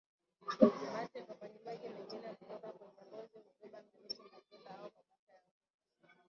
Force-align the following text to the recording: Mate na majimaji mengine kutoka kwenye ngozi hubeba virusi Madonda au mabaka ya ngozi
Mate 0.93 1.19
na 1.27 1.35
majimaji 1.41 1.89
mengine 1.89 2.27
kutoka 2.29 2.67
kwenye 2.71 3.01
ngozi 3.07 3.37
hubeba 3.49 3.81
virusi 3.81 4.21
Madonda 4.31 4.69
au 4.69 4.91
mabaka 4.95 5.31
ya 5.33 5.41
ngozi 5.41 5.51